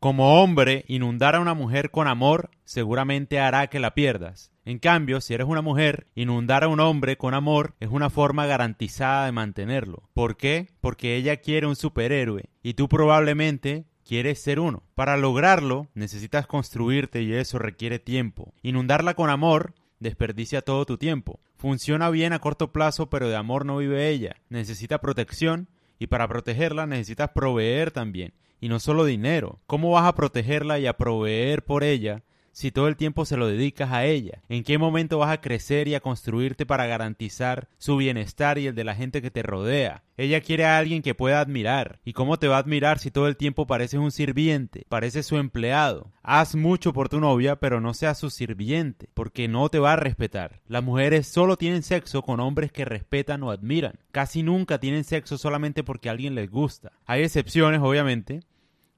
[0.00, 4.50] Como hombre, inundar a una mujer con amor seguramente hará que la pierdas.
[4.64, 8.46] En cambio, si eres una mujer, inundar a un hombre con amor es una forma
[8.46, 10.08] garantizada de mantenerlo.
[10.14, 10.68] ¿Por qué?
[10.80, 14.84] Porque ella quiere un superhéroe y tú probablemente quieres ser uno.
[14.94, 18.54] Para lograrlo, necesitas construirte y eso requiere tiempo.
[18.62, 21.40] Inundarla con amor desperdicia todo tu tiempo.
[21.58, 24.36] Funciona bien a corto plazo, pero de amor no vive ella.
[24.48, 25.68] Necesita protección
[26.00, 28.32] y para protegerla necesitas proveer también.
[28.58, 29.60] Y no solo dinero.
[29.66, 32.22] ¿Cómo vas a protegerla y a proveer por ella
[32.52, 34.42] si todo el tiempo se lo dedicas a ella?
[34.48, 38.74] ¿En qué momento vas a crecer y a construirte para garantizar su bienestar y el
[38.74, 40.02] de la gente que te rodea?
[40.16, 41.98] Ella quiere a alguien que pueda admirar.
[42.04, 45.38] ¿Y cómo te va a admirar si todo el tiempo pareces un sirviente, pareces su
[45.38, 46.12] empleado?
[46.22, 49.96] Haz mucho por tu novia, pero no seas su sirviente, porque no te va a
[49.96, 50.60] respetar.
[50.66, 53.98] Las mujeres solo tienen sexo con hombres que respetan o admiran.
[54.12, 56.92] Casi nunca tienen sexo solamente porque a alguien les gusta.
[57.06, 58.40] Hay excepciones, obviamente,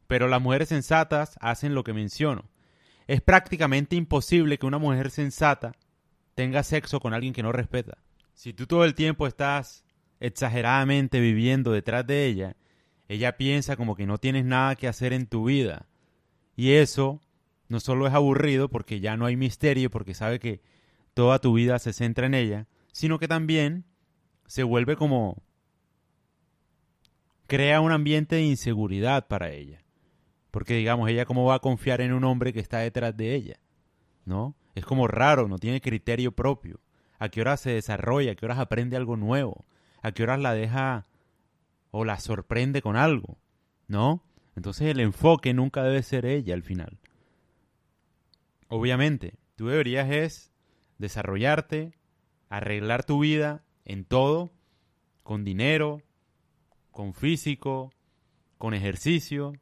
[0.09, 2.45] pero las mujeres sensatas hacen lo que menciono.
[3.07, 5.73] Es prácticamente imposible que una mujer sensata
[6.35, 7.99] tenga sexo con alguien que no respeta.
[8.35, 9.85] Si tú todo el tiempo estás
[10.21, 12.57] exageradamente viviendo detrás de ella,
[13.09, 15.87] ella piensa como que no tienes nada que hacer en tu vida.
[16.57, 17.21] Y eso
[17.69, 20.63] no solo es aburrido porque ya no hay misterio, porque sabe que
[21.15, 23.85] toda tu vida se centra en ella, sino que también
[24.47, 25.43] se vuelve como...
[27.47, 29.83] crea un ambiente de inseguridad para ella.
[30.53, 33.57] Porque digamos, ella cómo va a confiar en un hombre que está detrás de ella,
[34.25, 34.55] ¿no?
[34.77, 36.79] Es como raro, no tiene criterio propio.
[37.19, 38.33] ¿A qué hora se desarrolla?
[38.33, 39.65] ¿A qué horas aprende algo nuevo?
[40.03, 41.07] ¿A qué horas la deja
[41.91, 43.39] o la sorprende con algo?
[43.89, 44.23] ¿No?
[44.55, 46.99] Entonces el enfoque nunca debe ser ella al final.
[48.69, 50.53] Obviamente, tú deberías es
[50.99, 51.95] desarrollarte,
[52.51, 54.51] arreglar tu vida en todo,
[55.23, 56.03] con dinero,
[56.91, 57.91] con físico,
[58.59, 59.55] con ejercicio,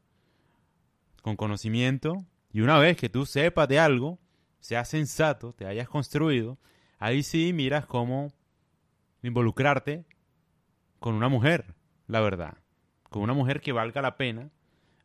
[1.20, 4.18] con conocimiento, y una vez que tú sepas de algo,
[4.60, 6.58] seas sensato, te hayas construido,
[6.98, 8.32] ahí sí miras cómo
[9.22, 10.04] involucrarte
[10.98, 11.74] con una mujer,
[12.06, 12.58] la verdad,
[13.08, 14.50] con una mujer que valga la pena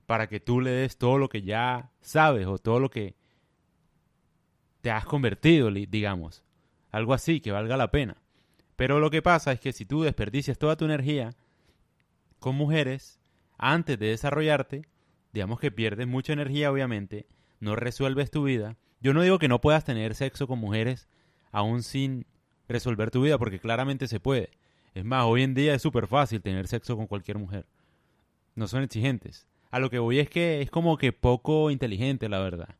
[0.05, 3.15] para que tú le des todo lo que ya sabes o todo lo que
[4.81, 6.43] te has convertido, digamos.
[6.91, 8.17] Algo así, que valga la pena.
[8.75, 11.31] Pero lo que pasa es que si tú desperdicias toda tu energía
[12.39, 13.19] con mujeres
[13.57, 14.85] antes de desarrollarte,
[15.35, 17.27] digamos que pierdes mucha energía, obviamente,
[17.59, 18.77] no resuelves tu vida.
[19.01, 21.09] Yo no digo que no puedas tener sexo con mujeres
[21.51, 22.25] aún sin
[22.69, 24.51] resolver tu vida, porque claramente se puede.
[24.93, 27.65] Es más, hoy en día es súper fácil tener sexo con cualquier mujer.
[28.55, 29.45] No son exigentes.
[29.71, 32.75] A lo que voy es que es como que poco inteligente, la verdad.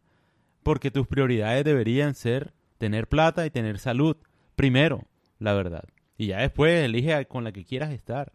[0.63, 4.15] Porque tus prioridades deberían ser tener plata y tener salud.
[4.55, 5.03] Primero,
[5.39, 5.83] la verdad.
[6.17, 8.31] Y ya después elige con la que quieras estar.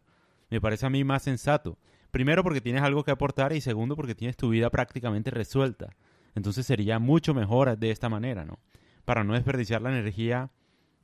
[0.51, 1.79] Me parece a mí más sensato.
[2.11, 5.95] Primero porque tienes algo que aportar y segundo porque tienes tu vida prácticamente resuelta.
[6.35, 8.59] Entonces sería mucho mejor de esta manera, ¿no?
[9.05, 10.51] Para no desperdiciar la energía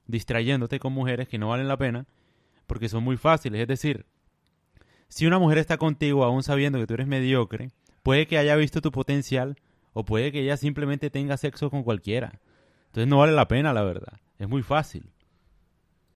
[0.07, 2.07] distrayéndote con mujeres que no valen la pena
[2.67, 3.61] porque son muy fáciles.
[3.61, 4.07] Es decir,
[5.09, 7.71] si una mujer está contigo aún sabiendo que tú eres mediocre,
[8.03, 9.57] puede que haya visto tu potencial
[9.93, 12.41] o puede que ella simplemente tenga sexo con cualquiera.
[12.87, 14.21] Entonces no vale la pena, la verdad.
[14.39, 15.11] Es muy fácil.